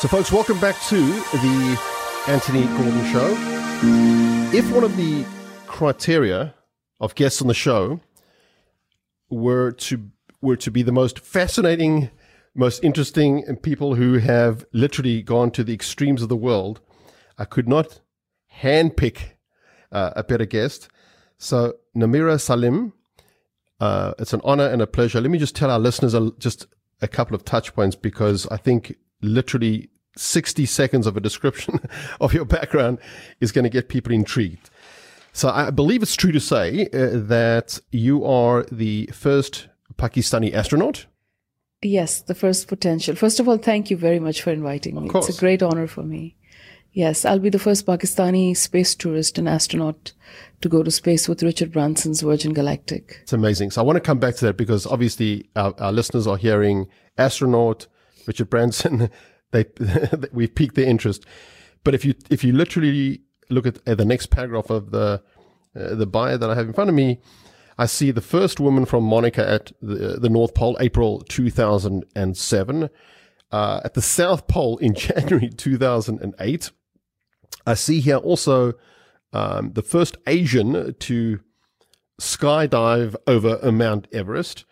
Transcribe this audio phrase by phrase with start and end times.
[0.00, 1.78] So, folks, welcome back to the
[2.26, 3.36] Anthony Gordon Show.
[4.56, 5.26] If one of the
[5.66, 6.54] criteria
[6.98, 8.00] of guests on the show
[9.28, 12.08] were to were to be the most fascinating,
[12.54, 16.80] most interesting, and people who have literally gone to the extremes of the world,
[17.36, 18.00] I could not
[18.62, 19.32] handpick
[19.92, 20.88] uh, a better guest.
[21.36, 22.94] So, Namira Salim,
[23.80, 25.20] uh, it's an honor and a pleasure.
[25.20, 26.68] Let me just tell our listeners a, just
[27.02, 31.80] a couple of touch points because I think literally 60 seconds of a description
[32.20, 32.98] of your background
[33.40, 34.70] is going to get people intrigued.
[35.32, 41.06] So I believe it's true to say uh, that you are the first Pakistani astronaut.
[41.82, 43.14] Yes, the first potential.
[43.14, 45.10] First of all, thank you very much for inviting me.
[45.14, 46.36] It's a great honor for me.
[46.92, 50.12] Yes, I'll be the first Pakistani space tourist and astronaut
[50.60, 53.20] to go to space with Richard Branson's Virgin Galactic.
[53.22, 53.70] It's amazing.
[53.70, 56.88] So I want to come back to that because obviously our, our listeners are hearing
[57.16, 57.86] astronaut,
[58.26, 59.10] Richard Branson.
[59.52, 59.64] They
[60.32, 61.26] we've piqued their interest.
[61.82, 65.24] But if you if you literally look at, at the next paragraph of the
[65.74, 67.18] uh, the bio that I have in front of me,
[67.76, 72.90] I see the first woman from Monaco at the, the North Pole, April 2007.
[73.52, 76.70] Uh, at the South Pole in January 2008.
[77.66, 78.74] I see here also
[79.32, 81.40] um, the first Asian to
[82.20, 84.64] skydive over Mount Everest.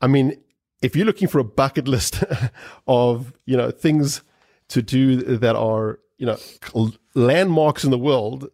[0.00, 0.42] I mean,
[0.82, 2.22] if you're looking for a bucket list
[2.86, 4.22] of you know things
[4.68, 6.38] to do that are you know
[7.14, 8.48] landmarks in the world,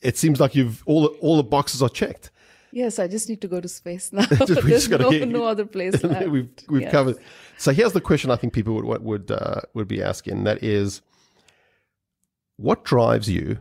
[0.00, 2.30] it seems like you've all the, all the boxes are checked.
[2.72, 4.24] Yes, I just need to go to space now.
[4.46, 6.28] There's no, get, no other place left.
[6.28, 6.92] we've we've yes.
[6.92, 7.16] covered.
[7.58, 10.44] So here's the question I think people would would uh, would be asking.
[10.44, 11.02] That is,
[12.56, 13.58] what drives you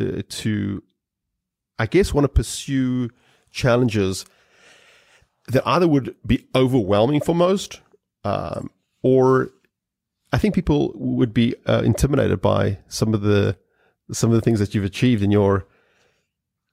[0.00, 0.82] uh, to,
[1.78, 3.10] I guess, want to pursue
[3.50, 4.26] challenges
[5.48, 7.80] that either would be overwhelming for most,
[8.24, 8.70] um,
[9.02, 9.50] or
[10.32, 13.56] I think people would be uh, intimidated by some of the
[14.12, 15.66] some of the things that you've achieved in your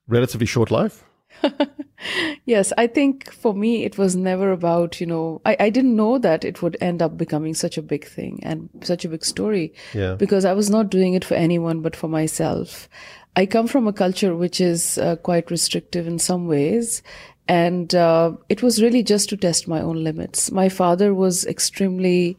[0.07, 1.03] relatively short life.
[2.45, 6.17] yes, I think for me it was never about, you know, I, I didn't know
[6.17, 9.73] that it would end up becoming such a big thing and such a big story.
[9.93, 10.15] Yeah.
[10.15, 12.89] Because I was not doing it for anyone but for myself.
[13.35, 17.03] I come from a culture which is uh, quite restrictive in some ways.
[17.47, 20.51] And uh, it was really just to test my own limits.
[20.51, 22.37] My father was extremely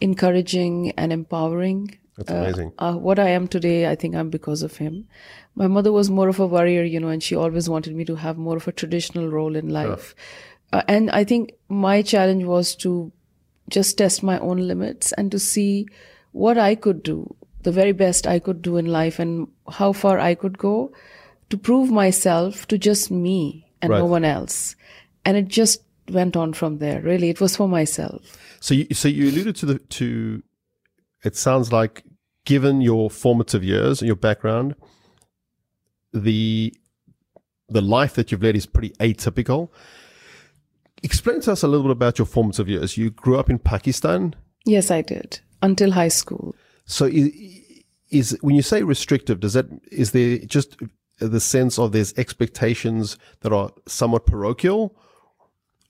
[0.00, 1.98] encouraging and empowering.
[2.16, 2.72] That's amazing.
[2.78, 5.08] Uh, uh, what I am today, I think I'm because of him.
[5.54, 8.16] My mother was more of a warrior, you know, and she always wanted me to
[8.16, 10.14] have more of a traditional role in life.
[10.72, 13.12] Uh, and I think my challenge was to
[13.68, 15.86] just test my own limits and to see
[16.32, 20.18] what I could do, the very best I could do in life and how far
[20.18, 20.92] I could go
[21.48, 23.98] to prove myself to just me and right.
[23.98, 24.76] no one else.
[25.24, 27.00] And it just went on from there.
[27.00, 28.38] Really, it was for myself.
[28.60, 30.42] So, you, so you alluded to the to.
[31.24, 32.04] It sounds like,
[32.44, 34.74] given your formative years and your background,
[36.12, 36.74] the
[37.68, 39.68] the life that you've led is pretty atypical.
[41.02, 42.96] Explain to us a little bit about your formative years.
[42.96, 44.34] You grew up in Pakistan.
[44.66, 46.54] Yes, I did until high school.
[46.84, 47.30] So, is,
[48.10, 50.76] is when you say restrictive, does that is there just
[51.20, 54.96] the sense of there's expectations that are somewhat parochial?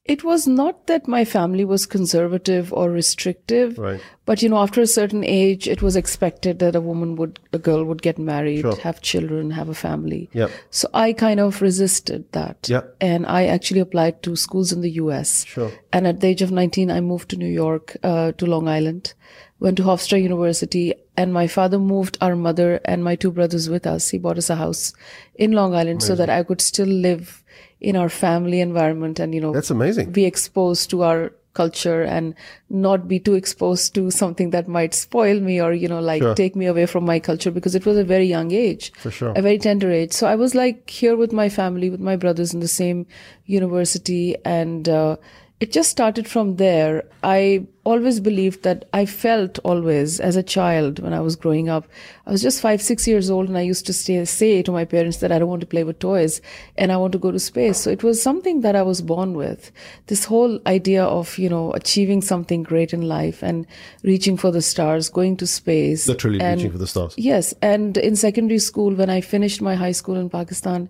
[0.07, 4.01] It was not that my family was conservative or restrictive, right.
[4.25, 7.59] but you know, after a certain age, it was expected that a woman would, a
[7.59, 8.75] girl would get married, sure.
[8.77, 10.29] have children, have a family.
[10.33, 10.51] Yep.
[10.71, 12.67] So I kind of resisted that.
[12.69, 12.97] Yep.
[13.01, 15.45] And I actually applied to schools in the US.
[15.45, 15.71] Sure.
[15.93, 19.15] And at the age of 19, I moved to New York, uh, to Long Island
[19.61, 23.87] went to Hofstra University, and my father moved our mother and my two brothers with
[23.87, 24.11] us.
[24.11, 24.93] He bought us a house
[25.35, 26.07] in Long Island amazing.
[26.07, 27.43] so that I could still live
[27.81, 30.13] in our family environment and, you know, that's amazing.
[30.13, 32.35] Be exposed to our culture and
[32.69, 36.35] not be too exposed to something that might spoil me or, you know, like sure.
[36.35, 38.93] take me away from my culture because it was a very young age.
[38.95, 39.33] For sure.
[39.35, 40.13] A very tender age.
[40.13, 43.07] So I was like here with my family, with my brothers in the same
[43.47, 45.17] university and, uh,
[45.61, 47.05] it just started from there.
[47.23, 51.87] I always believed that I felt always as a child when I was growing up.
[52.27, 54.87] I was just five, six years old, and I used to stay, say to my
[54.87, 56.41] parents that I don't want to play with toys
[56.79, 57.79] and I want to go to space.
[57.79, 59.71] So it was something that I was born with.
[60.07, 63.67] This whole idea of, you know, achieving something great in life and
[64.03, 66.09] reaching for the stars, going to space.
[66.09, 67.15] Literally and, reaching for the stars.
[67.19, 67.53] Yes.
[67.61, 70.89] And in secondary school, when I finished my high school in Pakistan,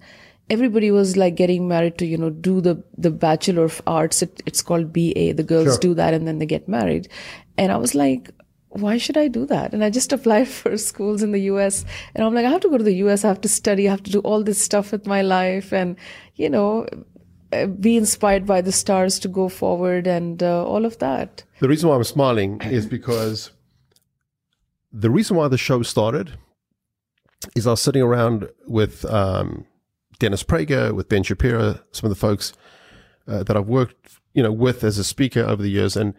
[0.50, 4.22] everybody was like getting married to you know do the the bachelor of arts.
[4.22, 5.78] It, it's called ba the girls Sure.
[5.78, 7.08] do that and then they get married.
[7.56, 8.30] And i was like
[8.82, 9.72] why should i do that?
[9.74, 12.68] And i just applied for schools in the us and i'm like i have to
[12.68, 13.88] go to the us i have to study.
[13.88, 15.72] I have to do all this stuff with my life.
[15.72, 15.96] And
[16.36, 16.86] you know
[17.52, 21.42] uh, be inspired by the stars to go forward and uh, all of that.
[21.58, 23.50] The reason why I'm smiling is because
[24.92, 26.32] the reason why the show started
[27.56, 29.66] is I was sitting around with um,
[30.20, 32.52] Dennis Prager, with Ben Shapiro, some of the folks
[33.26, 36.14] uh, that I've worked, you know, with as a speaker over the years, and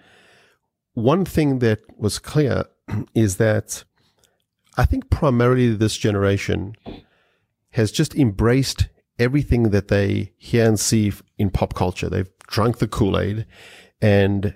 [0.94, 2.66] one thing that was clear
[3.16, 3.86] is that
[4.76, 6.76] I think primarily this generation
[7.72, 8.90] has just embraced
[9.20, 12.10] everything that they hear and see in pop culture.
[12.10, 13.46] They've drunk the Kool Aid,
[14.02, 14.56] and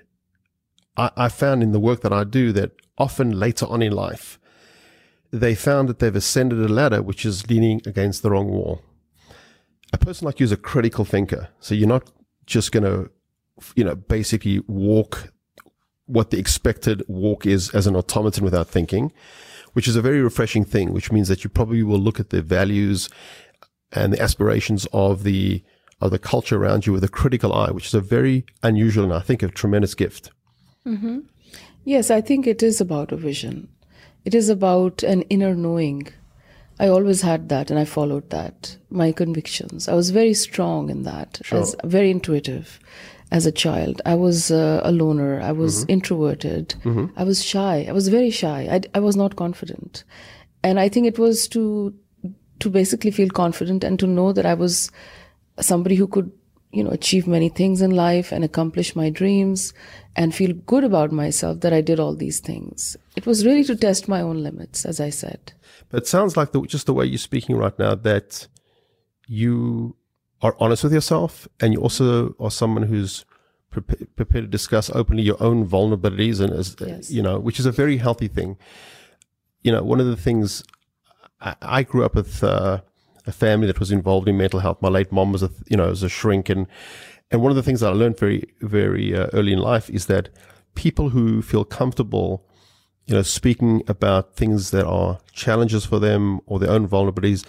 [0.96, 4.40] I, I found in the work that I do that often later on in life,
[5.30, 8.82] they found that they've ascended a ladder which is leaning against the wrong wall.
[9.92, 11.48] A person like you is a critical thinker.
[11.60, 12.10] So you're not
[12.46, 13.10] just going to,
[13.74, 15.32] you know, basically walk
[16.06, 19.12] what the expected walk is as an automaton without thinking,
[19.72, 22.42] which is a very refreshing thing, which means that you probably will look at the
[22.42, 23.08] values
[23.92, 25.62] and the aspirations of the
[26.00, 29.14] of the culture around you with a critical eye, which is a very unusual and
[29.14, 30.30] I think a tremendous gift.
[30.86, 31.20] Mm-hmm.
[31.84, 33.68] Yes, I think it is about a vision.
[34.24, 36.08] It is about an inner knowing.
[36.78, 38.76] I always had that and I followed that.
[38.90, 39.88] My convictions.
[39.88, 41.40] I was very strong in that.
[41.42, 41.60] Sure.
[41.60, 42.78] As very intuitive
[43.32, 44.02] as a child.
[44.06, 45.40] I was uh, a loner.
[45.40, 46.74] I was introverted.
[47.16, 47.86] I was shy.
[47.88, 48.68] I was very shy.
[48.70, 50.04] I, I was not confident.
[50.62, 51.94] And I think it was to
[52.58, 54.90] to basically feel confident and to know that I was
[55.60, 56.32] somebody who could,
[56.72, 59.74] you know, achieve many things in life and accomplish my dreams
[60.16, 62.96] and feel good about myself that I did all these things.
[63.16, 65.52] It was really to test my own limits, as I said.
[65.90, 68.48] But it sounds like the, just the way you're speaking right now that
[69.28, 69.94] you
[70.42, 73.24] are honest with yourself and you also are someone who's
[73.72, 77.10] prepa- prepared to discuss openly your own vulnerabilities and as Yes.
[77.10, 78.56] you know, which is a very healthy thing.
[79.62, 80.62] You know, one of the things
[81.40, 82.80] I, I grew up with uh,
[83.26, 84.80] a family that was involved in mental health.
[84.80, 86.66] My late mom was a you know was a shrink, and
[87.30, 90.06] and one of the things that I learned very very uh, early in life is
[90.06, 90.28] that
[90.74, 92.46] people who feel comfortable,
[93.06, 97.44] you know, speaking about things that are challenges for them or their own vulnerabilities,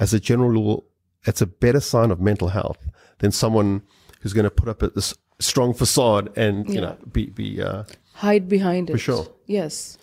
[0.00, 0.84] as a general rule,
[1.24, 2.88] it's a better sign of mental health
[3.18, 3.82] than someone
[4.20, 6.80] who's going to put up a, this strong facade and you Yeah.
[6.80, 7.62] know be be.
[7.62, 7.84] Uh,
[8.14, 8.92] Hide behind it.
[8.94, 9.26] For sure.
[9.46, 9.96] Yes.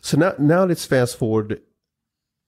[0.00, 1.60] so now, now let's fast forward.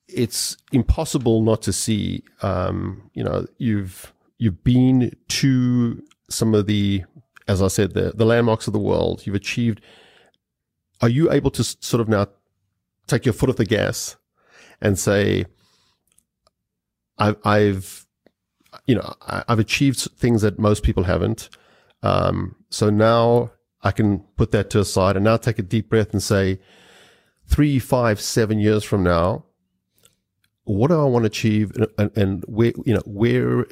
[0.09, 2.23] It's impossible not to see.
[2.43, 7.05] Um, you know, you've you've been to some of the,
[7.49, 9.27] as I said, the the landmarks of the world.
[9.27, 9.81] You've achieved.
[11.01, 12.27] Are you able to sort of now
[13.07, 14.17] take your foot off the gas
[14.81, 15.47] and say,
[17.19, 18.07] I've, I've
[18.87, 21.49] you know, I've achieved things that most people haven't.
[22.03, 23.53] Um, so now
[23.83, 26.61] I can put that to a side and now take a deep breath and say,
[27.47, 29.45] three, five, seven years from now,
[30.65, 33.67] what do I want to achieve, and, and where you know where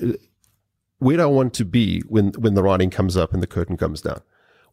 [1.01, 3.77] where do I want to be when when the writing comes up and the curtain
[3.77, 4.21] comes down,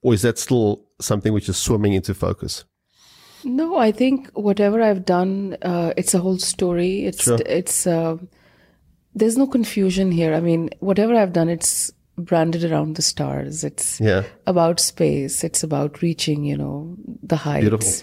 [0.02, 2.64] or is that still something which is swimming into focus?
[3.44, 7.06] No, I think whatever I've done, uh, it's a whole story.
[7.06, 7.40] It's Sure.
[7.46, 8.18] it's uh,
[9.16, 10.34] there's no confusion here.
[10.34, 13.64] I mean, whatever I've done, it's branded around the stars.
[13.64, 15.44] It's Yeah, about space.
[15.44, 17.94] It's about reaching, you know, the heights, Beautiful.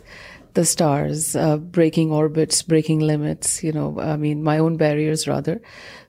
[0.54, 3.62] the stars, uh, breaking orbits, breaking limits.
[3.64, 5.60] You know, I mean, my own barriers rather.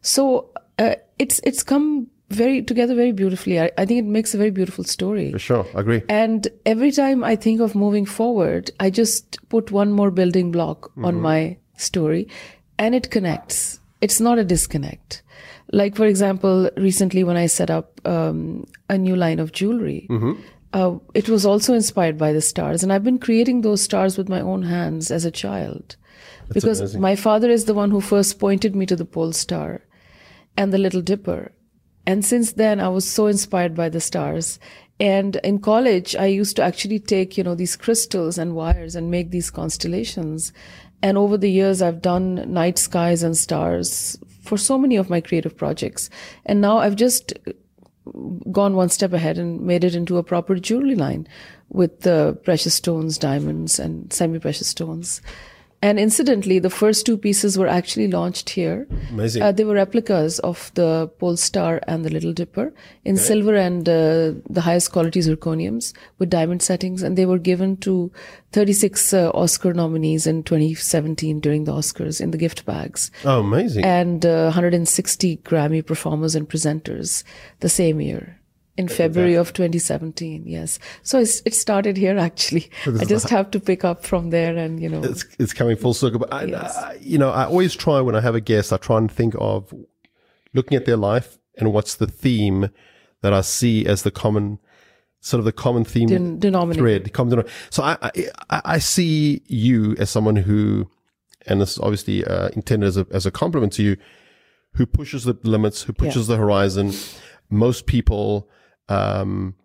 [0.02, 3.60] So uh, it's it's come very together very beautifully.
[3.60, 5.32] I, I think it makes a very beautiful story.
[5.32, 6.02] for sure, I agree.
[6.10, 10.92] And every time I think of moving forward, I just put one more building block
[11.04, 12.28] on my story
[12.78, 13.80] and it connects.
[14.02, 15.22] It's not a disconnect.
[15.72, 20.08] Like, for example, recently when I set up um, a new line of jewelry,
[20.74, 22.84] uh, it was also inspired by the stars.
[22.84, 25.96] And I've been creating those stars with my own hands as a child.
[26.54, 27.02] because amazing.
[27.02, 29.82] my father is the one who first pointed me to the pole star
[30.58, 31.52] and the Little Dipper.
[32.08, 34.60] And since then, I was so inspired by the stars.
[35.00, 39.12] And in college, I used to actually take, you know, these crystals and wires and
[39.12, 40.54] make these constellations.
[41.02, 45.20] And over the years, I've done night skies and stars for so many of my
[45.20, 46.10] creative projects.
[46.46, 47.34] And now I've just
[48.52, 51.28] gone one step ahead and made it into a proper jewelry line
[51.70, 55.22] with the precious stones, diamonds, and semi precious stones.
[55.86, 58.88] And incidentally, the first two pieces were actually launched here.
[59.12, 59.44] Amazing.
[59.44, 62.74] Uh, they were replicas of the Pole Star and the Little Dipper
[63.04, 67.04] in silver and uh, the highest quality zirconiums with diamond settings.
[67.04, 68.12] And they were given to
[68.54, 73.86] 36 uh, Oscar nominees in 2017 during the Oscars in the gift bags oh, amazing.
[73.86, 77.24] and uh, 160 Grammy performers and presenters
[77.60, 78.40] the same year
[78.78, 80.44] in February of 2017.
[80.46, 82.70] Yes, so it's, it started here actually.
[82.86, 85.94] I just have to pick up from there, and you know, it's it's coming full
[85.94, 86.20] circle.
[86.20, 86.76] But I, Yes.
[86.78, 89.34] I- you know, I always try when I have a guest, I try and think
[89.40, 89.74] of
[90.54, 92.70] looking at their life and what's the theme
[93.22, 94.60] that I see as the common,
[95.22, 97.10] sort of the common theme Den- denominator.
[97.10, 97.52] thread.
[97.70, 97.98] So I,
[98.50, 100.90] I I see you as someone who,
[101.48, 103.98] and this is obviously uh, intended as a as a compliment to you,
[104.74, 106.92] who pushes the limits, who pushes the horizon.
[107.50, 108.50] Most people
[108.90, 109.56] um,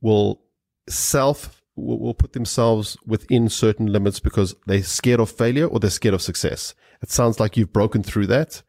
[0.00, 0.42] will
[0.88, 5.90] self will, will put themselves within certain limits because they're scared of failure or they're
[5.90, 6.74] scared of success.
[7.02, 8.62] It sounds like you've broken through that,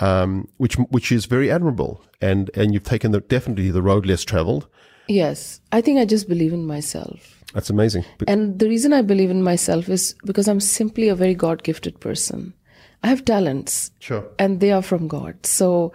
[0.00, 4.24] um, which which is very admirable, and and you've taken the, definitely the road less
[4.24, 4.68] traveled.
[5.08, 7.34] yes, I think I just believe in myself.
[7.54, 8.04] That's amazing.
[8.26, 11.98] And the reason I believe in myself is because I'm simply a very God gifted
[11.98, 12.52] person.
[13.02, 13.90] I have talents.
[14.00, 14.26] Sure.
[14.38, 15.46] And they are from God.
[15.46, 15.92] So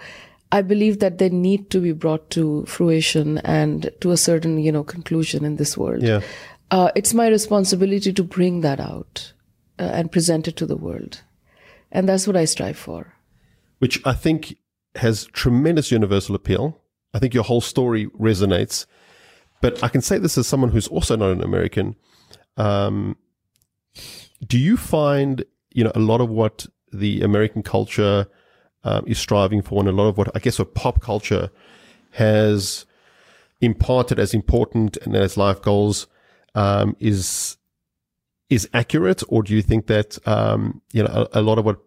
[0.53, 4.71] I believe that they need to be brought to fruition and to a certain, you
[4.71, 6.03] know, conclusion in this world.
[6.03, 6.21] Yeah.
[6.69, 9.33] Uh, it's my responsibility to bring that out
[9.79, 11.23] uh, and present it to the world.
[11.91, 13.13] And that's what I strive for.
[13.83, 14.57] which I think
[14.95, 16.79] has tremendous universal appeal.
[17.13, 18.85] I think your whole story resonates.
[19.59, 21.97] But I can say this as someone who's also not an American.
[22.55, 23.17] Um,
[24.47, 28.27] do you find, you know, a lot of what the American culture
[28.83, 31.49] um, is striving for, and a lot of what I guess what pop culture
[32.11, 32.85] has
[33.61, 36.07] imparted as important and as life goals
[36.55, 37.57] um, is
[38.49, 41.79] is accurate, or do you think that um, you know a, a lot of what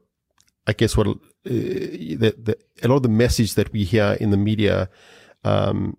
[0.67, 4.31] I guess what uh, the, the, a lot of the message that we hear in
[4.31, 4.89] the media
[5.45, 5.97] um,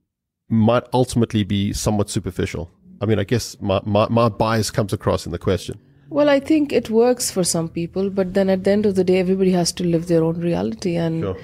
[0.50, 2.70] might ultimately be somewhat superficial.
[3.00, 5.80] I mean, I guess my, my, my bias comes across in the question.
[6.10, 9.04] Well, I think it works for some people, but then at the end of the
[9.04, 11.38] day, everybody has to live their own reality and Sure.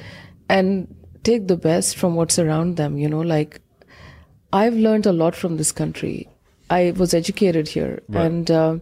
[0.50, 2.98] and take the best from what's around them.
[2.98, 3.60] You know, like
[4.51, 6.29] I've learned a lot from this country.
[6.70, 8.77] I was educated here, and uh,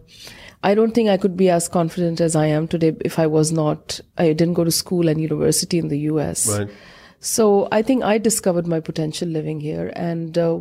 [0.62, 3.52] I don't think I could be as confident as I am today if I was
[3.52, 4.00] not.
[4.16, 6.46] I didn't go to school and university in the U.S.
[6.48, 6.70] Right.
[7.20, 10.60] So I think I discovered my potential living here, and uh,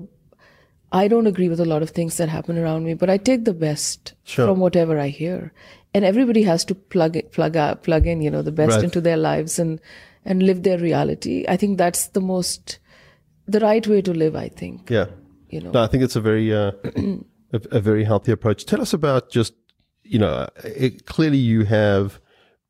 [0.91, 3.45] I don't agree with a lot of things that happen around me, but I take
[3.45, 4.48] the best Sure.
[4.48, 5.53] from whatever I hear,
[5.93, 8.83] and everybody has to plug it, plug out, plug in, you know, the best Right.
[8.83, 9.79] into their lives and
[10.24, 11.45] and live their reality.
[11.50, 12.77] I think that's the most,
[13.48, 14.36] the right way to live.
[14.36, 14.89] I think.
[14.89, 15.07] Yeah.
[15.50, 15.71] You know.
[15.71, 16.71] No, I think it's a very, uh,
[17.53, 18.65] a, a very healthy approach.
[18.65, 19.53] Tell us about just,
[20.03, 22.19] you know, it, clearly you have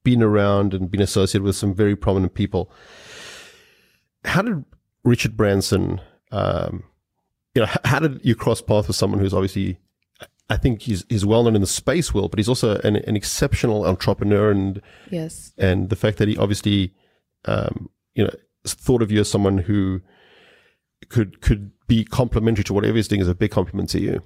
[0.04, 2.72] been around and been associated with some very prominent people.
[4.26, 4.64] How did
[5.04, 6.00] Richard Branson,
[6.32, 6.84] um,
[7.56, 9.78] you know, how did you cross paths with someone who's obviously,
[10.50, 13.16] I think he's, he's well known in the space world, but he's also an, an
[13.16, 15.54] exceptional entrepreneur and, Yes.
[15.58, 16.94] and the fact that he obviously,
[17.46, 18.32] um, you know,
[18.66, 20.02] thought of you as someone who
[21.10, 24.22] could could be complementary to whatever he's doing is a big compliment to you.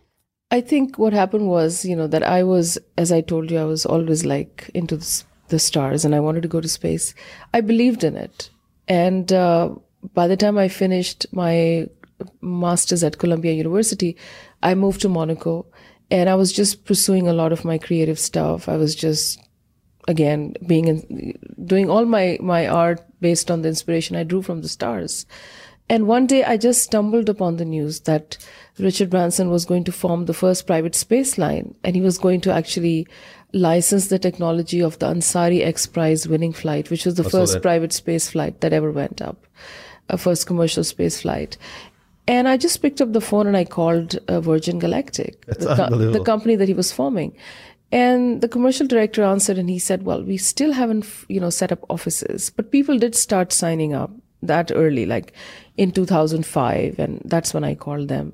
[0.51, 3.63] I think what happened was, you know, that I was, as I told you, I
[3.63, 7.15] was always like into the, the stars and I wanted to go to space.
[7.53, 8.50] I believed in it.
[8.88, 9.70] And uh,
[10.13, 11.88] by the time I finished my
[12.41, 14.17] master's at Columbia University,
[14.63, 15.65] I moved to Monaco
[16.12, 18.69] and I was just pursuing a lot of my creative stuff.
[18.69, 19.39] I was just,
[20.07, 24.62] again, being in, doing all my, my art based on the inspiration I drew from
[24.62, 25.25] the stars.
[25.88, 28.38] And one day I just stumbled upon the news that
[28.79, 32.41] Richard Branson was going to form the first private space line and he was going
[32.41, 33.07] to actually
[33.53, 37.62] license the technology of the Ansari X Prize winning flight, which was the saw first
[37.62, 39.45] private space flight that ever went up,
[40.10, 41.57] a first commercial space flight.
[42.27, 45.96] And I just picked up the phone and I called uh, Virgin Galactic, the, co-
[46.12, 47.36] the company that he was forming.
[47.91, 51.72] And the commercial director answered and he said, well, we still haven't, you know, set
[51.72, 55.34] up offices, but people did start signing up that early, like
[55.77, 56.98] in 2005.
[56.98, 58.34] And that's when I called them.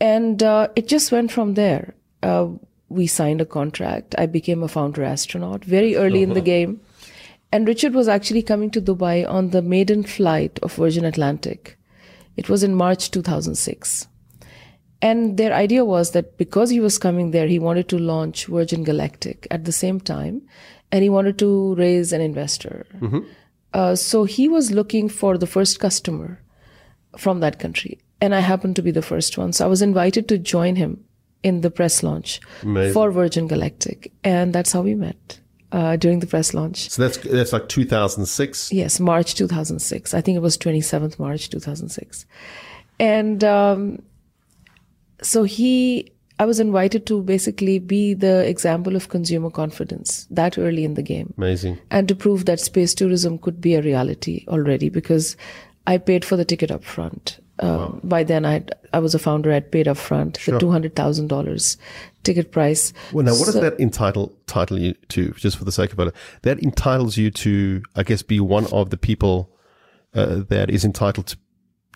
[0.00, 1.94] And uh, it just went from there.
[2.22, 2.48] Uh,
[2.88, 4.14] we signed a contract.
[4.16, 6.80] I became a founder astronaut very early in the game.
[7.50, 11.76] And Richard was actually coming to Dubai on the maiden flight of Virgin Atlantic.
[12.36, 14.08] It was in March 2006.
[15.00, 18.84] And their idea was that because he was coming there, he wanted to launch Virgin
[18.84, 20.42] Galactic at the same time,
[20.92, 22.86] and he wanted to raise an investor.
[23.74, 26.40] Uh, so he was looking for the first customer
[27.18, 27.98] from that country.
[28.20, 29.52] And I happened to be the first one.
[29.52, 31.04] So I was invited to join him
[31.42, 32.92] in the press launch Amazing.
[32.92, 34.12] for Virgin Galactic.
[34.22, 35.40] And that's how we met
[35.72, 36.90] uh, during the press launch.
[36.90, 38.72] So that's that's like 2006.
[38.72, 40.14] Yes, March 2006.
[40.14, 42.26] I think it was 27th March 2006.
[43.00, 44.02] And um,
[45.22, 50.84] so he, I was invited to basically be the example of consumer confidence that early
[50.84, 51.78] in the game Amazing.
[51.90, 55.36] and to prove that space tourism could be a reality already because
[55.86, 57.40] I paid for the ticket up front.
[57.58, 59.52] Um, By then, I I was a founder.
[59.52, 61.76] I'd paid up front the two hundred thousand dollars
[62.22, 62.92] ticket price.
[63.12, 65.32] Well, now what does that entitle title you to?
[65.32, 68.90] Just for the sake of it, that entitles you to, I guess, be one of
[68.90, 69.50] the people
[70.14, 71.36] uh, that is entitled to,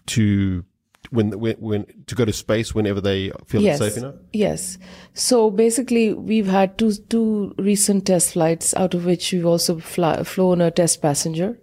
[0.06, 0.64] to
[1.10, 4.14] when, when when to go to space whenever they feel yes, safe enough.
[4.32, 4.78] Yes.
[5.14, 10.22] So basically, we've had two two recent test flights, out of which we've also fly,
[10.24, 11.58] flown a test passenger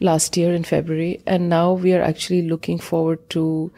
[0.00, 3.72] last year in February, and now we are actually looking forward to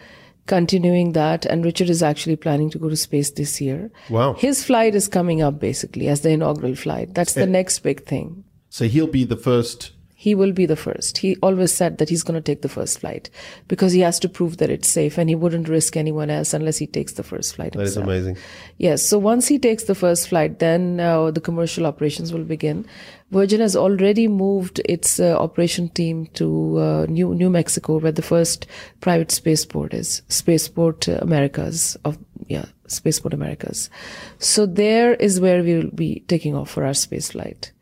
[0.47, 1.47] continuing that.
[1.47, 3.91] And Richard is actually planning to go to space this year.
[4.11, 4.35] Wow.
[4.35, 7.15] His flight is coming up basically as the inaugural flight.
[7.15, 7.47] That's the eh.
[7.47, 8.45] next big thing.
[8.69, 9.93] So he'll be the first.
[10.25, 11.19] He will be the first.
[11.19, 13.29] He always said that he's going to take the first flight
[13.69, 16.79] because he has to prove that it's safe and he wouldn't risk anyone else unless
[16.79, 18.07] he takes the first flight That is himself.
[18.07, 18.37] amazing.
[18.79, 19.03] Yes.
[19.11, 22.87] So once he takes the first flight, then uh, the commercial operations will begin.
[23.33, 28.29] Virgin has already moved its uh, operation team to uh, New New Mexico, where the
[28.35, 28.67] first
[29.03, 32.17] private spaceport is, Spaceport Americas of
[32.47, 33.91] yeah, Spaceport Americas.
[34.39, 37.73] So there is where we will be taking off for our space flight.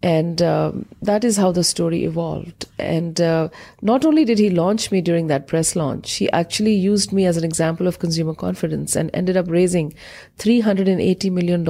[0.00, 2.66] And um, that is how the story evolved.
[2.78, 3.48] And uh,
[3.82, 7.36] not only did he launch me during that press launch, he actually used me as
[7.36, 9.92] an example of consumer confidence and ended up raising
[10.38, 11.68] $380 million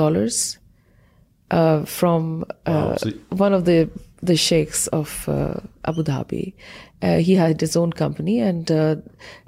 [1.50, 2.96] uh, from uh, Wow.
[2.96, 3.88] So- one of the
[4.20, 5.54] the sheikhs of uh,
[5.84, 6.52] Abu Dhabi.
[7.00, 8.96] Uh, he had his own company, and uh,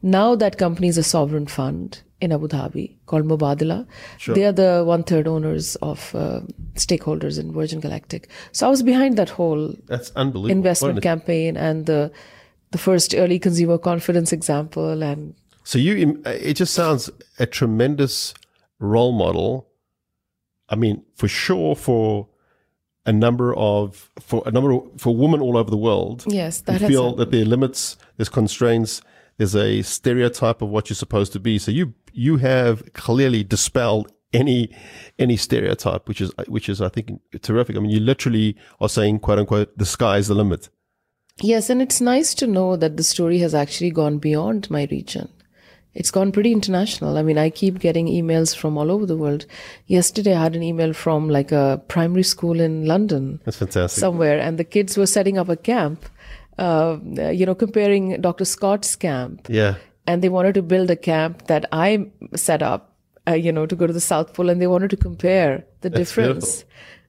[0.01, 3.87] now that company is a sovereign fund in Abu Dhabi called Mubadala.
[4.27, 6.41] They are the one third owners of uh,
[6.75, 8.29] stakeholders in Virgin Galactic.
[8.53, 10.51] So I was behind that whole That's unbelievable.
[10.59, 12.11] investment an- campaign and the
[12.73, 15.35] the first early consumer confidence example and
[15.65, 18.33] So you, it just sounds a tremendous
[18.79, 19.67] role model.
[20.69, 22.29] I mean, for sure, for
[23.07, 26.23] a number of for a number of, for women all over the world.
[26.29, 29.03] yes that feel that there are limits, there's constraints,
[29.41, 31.59] there's a stereotype of what you're supposed to be.
[31.59, 34.71] So you you have clearly dispelled any
[35.19, 37.75] any stereotype, which is which is I think terrific.
[37.75, 40.69] I mean, you literally are saying, quote unquote, the sky is the limit.
[41.41, 45.31] Yes, and it's nice to know that the story has actually gone beyond my region.
[45.95, 47.17] It's gone pretty international.
[47.17, 49.47] I mean, I keep getting emails from all over the world.
[49.87, 53.99] Yesterday, I had an email from like a primary school in London That's fantastic.
[54.01, 56.05] somewhere, and the kids were setting up a camp,
[56.61, 56.99] uh,
[57.31, 58.45] you know, comparing Dr.
[58.45, 62.93] Scott's camp yeah, and they wanted to build a camp that I set up,
[63.27, 65.91] uh, you know, to go to the South Pole, and they wanted to compare the
[65.91, 66.65] difference,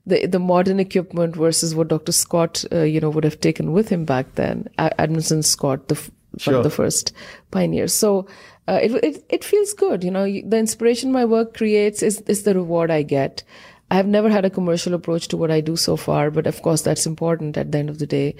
[0.06, 2.12] the the modern equipment versus what Dr.
[2.12, 4.68] Scott, uh, you know, would have taken with him back then.
[4.78, 6.10] Amundsen Scott, the f-
[6.46, 7.12] one of the first
[7.50, 7.92] pioneers.
[7.92, 8.26] So.
[8.68, 10.22] Uh, it, it it feels good, you know.
[10.24, 13.42] The inspiration my work creates is is the reward I get.
[13.92, 16.62] I have never had a commercial approach to what I do so far, but of
[16.62, 18.36] course that's important at the end of the day.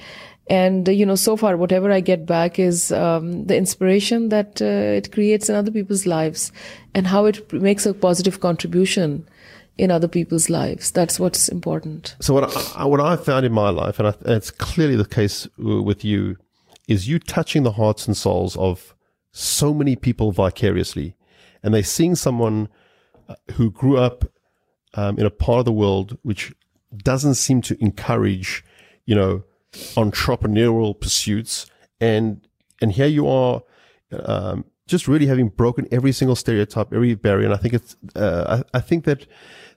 [0.49, 4.61] And uh, you know, so far whatever I get back is um, the inspiration that
[4.61, 6.53] uh, it creates in other people's lives,
[6.95, 9.29] and how it makes a positive contribution
[9.79, 10.91] in other people's lives.
[10.91, 12.17] That's what's important.
[12.21, 15.05] So what I, what I've found in my life, and, I, and it's clearly the
[15.05, 16.37] case with you,
[16.89, 18.95] is you touching the hearts and souls of
[19.31, 21.15] so many people vicariously,
[21.63, 22.69] and they're seeing someone
[23.29, 24.25] uh, who grew up
[24.95, 26.53] um, in a part of the world which
[26.95, 28.65] doesn't seem to encourage,
[29.07, 31.67] you know, entrepreneurial pursuits,
[32.01, 32.47] and
[32.81, 33.63] and here you are.
[34.13, 37.97] Um, just really having broken every single stereotype, every barrier, and I think it's.
[38.15, 39.27] Uh, I, I think that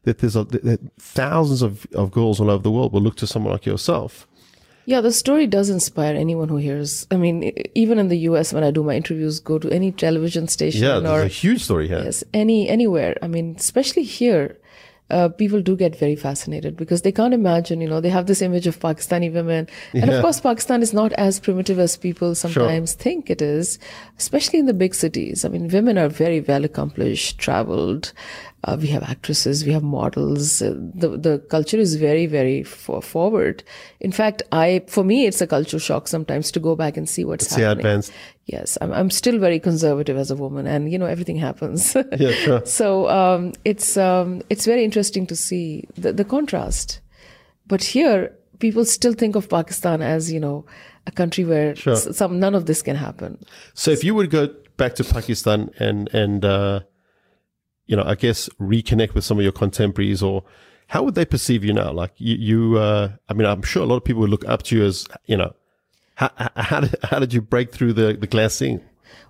[0.04, 3.28] that there's a, that thousands of, of girls all over the world will look to
[3.28, 4.28] someone like yourself.
[4.88, 7.08] Yeah, the story does inspire anyone who hears.
[7.10, 10.48] I mean, even in the U.S., when I do my interviews, go to any television
[10.48, 12.04] station Yeah, or there's a huge story here.
[12.04, 13.18] Yes, any anywhere.
[13.22, 14.58] I mean, especially here,
[15.12, 17.80] uh, people do get very fascinated because they can't imagine.
[17.82, 20.16] You know, they have this image of Pakistani women, and Yeah.
[20.18, 23.78] of course, Pakistan is not as primitive as people sometimes think it is,
[24.18, 25.46] especially in the big cities.
[25.46, 28.14] I mean, women are very well accomplished, traveled.
[28.68, 30.62] Uh, we have actresses, we have models.
[30.62, 30.74] Uh,
[31.04, 33.64] the the culture is very very for- forward.
[34.00, 37.24] In fact, I for me it's a culture shock sometimes to go back and see
[37.26, 37.86] what's See happening.
[37.86, 38.12] advanced.
[38.46, 41.96] Yes, I'm I'm still very conservative as a woman, and you know everything happens.
[42.26, 42.62] Yeah, sure.
[42.66, 47.02] so um, it's um, it's very interesting to see the, the contrast.
[47.68, 50.66] But here, people still think of Pakistan as you know
[51.08, 51.96] a country where Sure.
[51.96, 53.38] some none of this can happen.
[53.74, 54.48] So if you would go
[54.78, 56.80] back to Pakistan and and uh,
[57.88, 60.44] you know, I guess reconnect with some of your contemporaries, or
[60.88, 61.92] how would they perceive you now?
[61.92, 64.64] Like you, you uh, I mean, I'm sure a lot of people would look up
[64.64, 65.54] to you as you know,
[66.16, 68.82] how how did, how did you break through the the glass ceiling?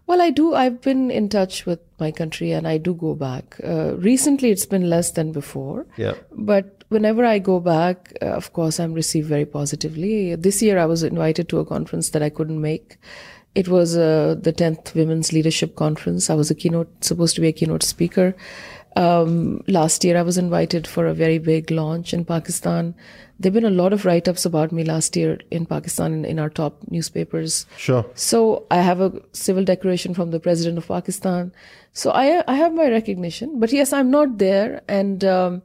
[0.08, 0.54] Well, I do.
[0.54, 3.60] I've been in touch with my country, and I do go back.
[3.64, 5.88] Uh, recently, it's been less than before.
[5.98, 6.14] Yeah.
[6.32, 10.36] But whenever I go back, uh, of course, I'm received very positively.
[10.36, 12.98] This year, I was invited to a conference that I couldn't make.
[13.56, 16.30] It was uh, the 10th Women's Leadership Conference.
[16.30, 18.36] I was a keynote, supposed to be a keynote speaker.
[18.98, 22.96] Um, last year, I was invited for a very big launch in Pakistan.
[23.40, 26.24] There have been a lot of write ups about me last year in Pakistan in,
[26.24, 27.66] in our top newspapers.
[27.78, 28.06] Sure.
[28.16, 31.52] So I have a civil decoration from the president of Pakistan.
[31.92, 35.62] So I I have my recognition, but yes, I'm not there, and um,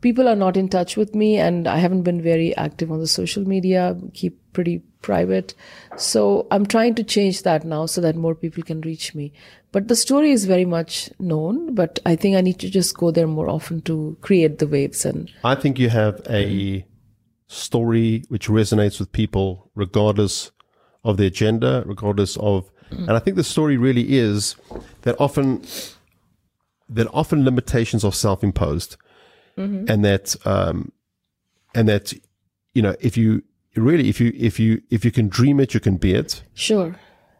[0.00, 3.06] people are not in touch with me, and I haven't been very active on the
[3.06, 3.96] social media.
[4.14, 5.54] Keep pretty private.
[5.96, 9.32] So I'm trying to change that now, so that more people can reach me.
[9.72, 13.10] But the story is very much known, but I think I need to just go
[13.10, 16.84] there more often to create the waves and I think you have a
[17.48, 20.50] story which resonates with people regardless
[21.04, 24.56] of their gender, regardless of, and I think the story really is
[25.02, 25.64] that often,
[26.88, 28.96] that often limitations are self-imposed,
[29.56, 30.92] and that, um,
[31.74, 32.12] and that,
[32.74, 33.42] you know, if you
[33.76, 36.42] really, if you, if you, if you can dream it, you can be it.
[36.54, 36.96] sure.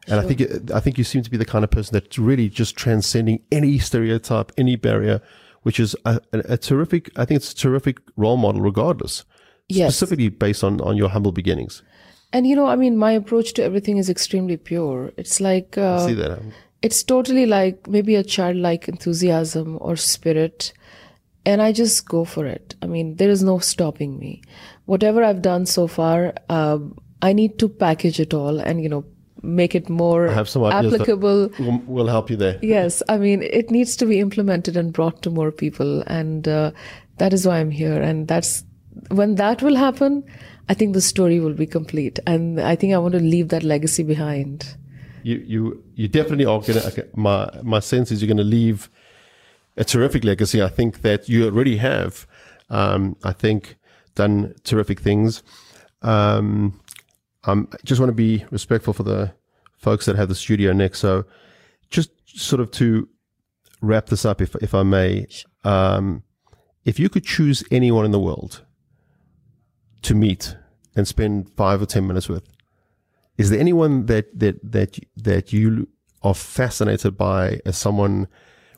[0.09, 2.49] And I think I think you seem to be the kind of person that's really
[2.49, 5.21] just transcending any stereotype, any barrier,
[5.63, 7.17] which is a, a, a terrific.
[7.17, 9.25] I think it's a terrific role model, regardless.
[9.69, 9.95] Yes.
[9.95, 11.85] Specifically based on on your humble beginnings.
[12.33, 15.13] And you know, I mean, my approach to everything is extremely pure.
[15.17, 16.33] It's like uh, See that?
[16.33, 20.73] um, it's totally like maybe a childlike enthusiasm or spirit
[21.45, 24.43] and i just go for it i mean there is no stopping me
[24.87, 29.05] whatever i've done so far um, i need to package it all and you know
[29.43, 32.59] make it more have some applicable We'll, we'll help you there.
[32.63, 36.71] yes i mean it needs to be implemented and brought to more people and uh,
[37.19, 38.63] that is why i'm here and that's
[39.09, 40.23] when that will happen
[40.69, 43.63] i think the story will be complete and i think i want to leave that
[43.65, 44.77] legacy behind
[45.25, 45.61] You you
[45.95, 47.07] you definitely are going to.
[47.15, 48.89] My my sense is you're going to leave
[49.77, 50.61] a terrific legacy.
[50.61, 52.27] I think that you already have.
[52.79, 53.77] Um, I think
[54.15, 55.43] done terrific things.
[56.03, 56.81] Um,
[57.45, 59.33] um, I just want to be respectful for the
[59.77, 61.01] folks that have the studio next.
[61.01, 61.25] So,
[61.91, 63.09] just sort of to
[63.81, 65.27] wrap this up, if if I may,
[65.65, 66.23] um,
[66.85, 68.65] if you could choose anyone in the world
[70.03, 70.57] to meet
[70.95, 72.49] and spend five or ten minutes with,
[73.39, 75.89] is there anyone that that that that you
[76.23, 78.29] are fascinated by as someone,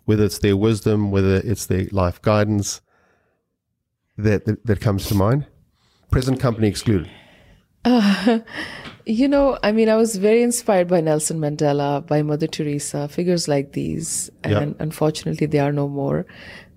[0.07, 2.81] whether it's their wisdom, whether it's their life guidance,
[4.17, 5.47] that that, that comes to mind?
[6.11, 7.11] Present company excluded.
[9.07, 13.49] You know, I mean, I was very inspired by Nelson Mandela, by Mother Teresa, figures
[13.49, 14.31] like these.
[14.47, 14.61] Yeah.
[14.61, 16.25] And unfortunately, they are no more.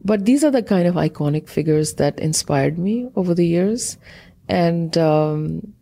[0.04, 3.98] But these are the kind of iconic figures that inspired me over the years.
[4.50, 5.74] And um,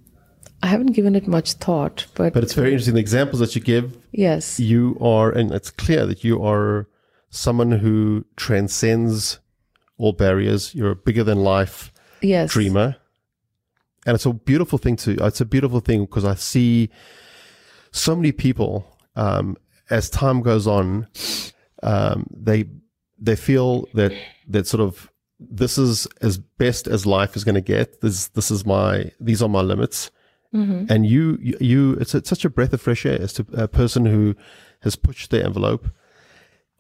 [0.61, 2.93] I haven't given it much thought, but, But it's very interesting.
[2.93, 6.87] The examples that you give, yes, you are, and it's clear that you are
[7.31, 9.39] someone who transcends
[9.97, 10.73] all barriers.
[10.75, 12.51] You're a bigger than life yes.
[12.51, 12.97] dreamer.
[14.05, 16.89] And it's a beautiful thing to, it's a beautiful thing because I see
[17.91, 19.57] so many people, um,
[19.89, 21.07] as time goes on,
[21.81, 22.65] um, they,
[23.17, 24.11] they feel that,
[24.47, 28.01] that sort of, this is as best as life is going to get.
[28.01, 30.11] This, this is my, these are my limits.
[30.89, 33.67] And you, you, you it's, it's such a breath of fresh air as to a
[33.67, 34.35] person who
[34.81, 35.89] has pushed the envelope.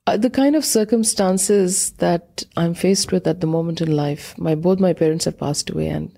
[0.07, 4.53] Uh, the kind of circumstances that I'm faced with at the moment in life, my
[4.53, 6.17] both my parents have passed away, and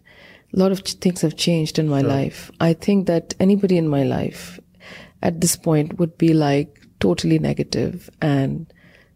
[0.53, 2.51] a lot of ch- things have changed in my life.
[2.59, 4.59] I think that anybody in my life
[5.21, 8.71] at this point would be like totally negative and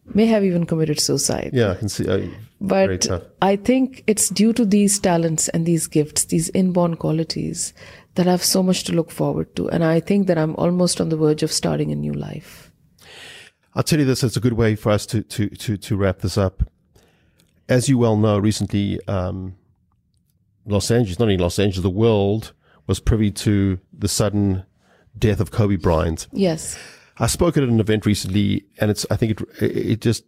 [0.06, 1.52] may have even committed suicide.
[1.54, 2.08] Yeah, I can see.
[2.08, 2.28] Uh,
[2.62, 3.36] very But.
[3.42, 7.74] I think it's due to these talents and these gifts, these inborn qualities,
[8.16, 9.70] that I have so much to look forward to.
[9.70, 12.71] And I think that I'm almost on the verge of starting a new life.
[13.74, 16.20] I'll tell you this, it's a good way for us to, to, to, to wrap
[16.20, 16.64] this up.
[17.70, 19.56] As you well know, recently, um,
[20.66, 22.54] Los Angeles, not only Los Angeles, the world
[22.88, 24.66] was privy to the sudden
[25.18, 26.28] death of Kobe Bryant.
[26.34, 26.78] Yes.
[27.18, 30.24] I spoke at an event recently, and it's I think it it just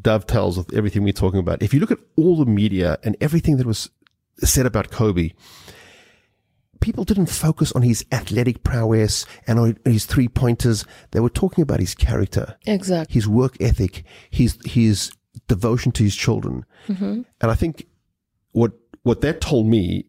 [0.00, 1.62] dovetails with everything we're talking about.
[1.62, 3.90] If you look at all the media and everything that was
[4.38, 5.30] said about Kobe,
[6.86, 10.84] people didn't focus on his athletic prowess and on his three pointers.
[11.10, 13.12] They were talking about his character, Exactly.
[13.14, 15.10] his work ethic, his his
[15.48, 16.64] devotion to his children.
[16.86, 17.86] And I think
[18.52, 18.72] what
[19.02, 20.06] what that told me,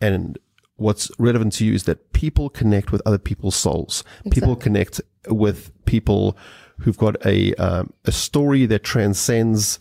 [0.00, 0.38] and
[0.76, 4.04] what's relevant to you is that people connect with other people's souls.
[4.30, 6.36] People connect with people
[6.80, 9.80] who've got a um, a story that transcends,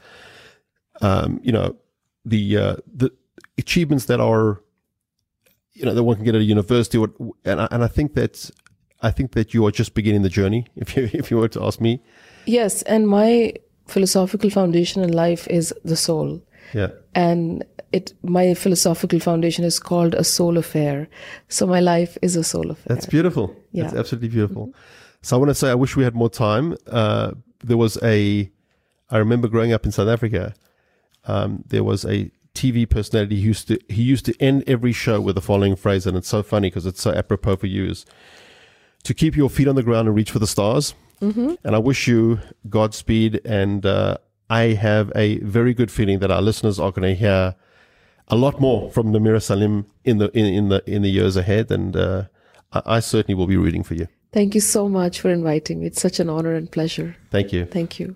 [1.02, 1.76] um, you know,
[2.26, 3.12] the uh, the
[3.58, 4.62] achievements that are,
[5.76, 6.98] you know, that one can get at a university.
[6.98, 7.10] Or,
[7.44, 8.50] and I, and I think that
[9.02, 10.66] I think that you are just beginning the journey.
[10.76, 12.02] If you if you were to ask me,
[12.46, 13.54] Yes, and my
[13.88, 16.42] philosophical foundation in life is the soul.
[16.74, 21.08] yeah, And it my philosophical foundation is called a soul affair.
[21.50, 22.96] So my life is a soul affair.
[22.96, 23.48] That's beautiful.
[23.48, 23.84] That's Yeah.
[23.88, 24.00] Mm-hmm.
[24.00, 24.74] absolutely beautiful.
[25.22, 26.76] So I want to say, I wish we had more time.
[26.88, 27.32] Uh,
[27.64, 28.50] there was a,
[29.10, 30.54] I remember growing up in South Africa.
[31.26, 35.22] Um, there was a TV personality who used to he used to end every show
[35.22, 38.06] with the following phrase, and it's so funny because it's so apropos for you: is
[39.04, 40.96] to keep your feet on the ground and reach for the stars.
[41.22, 41.56] Mm-hmm.
[41.64, 42.40] And I wish you
[42.70, 43.42] Godspeed.
[43.46, 44.18] And uh,
[44.50, 47.56] I have a very good feeling that our listeners are going to hear
[48.28, 51.72] a lot more from Namira Salim in the in, in the in the years ahead,
[51.72, 52.24] and uh,
[52.74, 54.08] I, I certainly will be rooting for you.
[54.32, 55.88] Thank you so much for inviting me.
[55.88, 57.16] It's such an honor and pleasure.
[57.32, 57.66] Thank you.
[57.66, 58.16] Thank you.